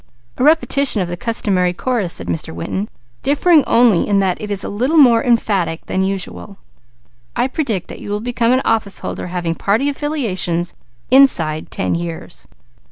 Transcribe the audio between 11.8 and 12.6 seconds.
years."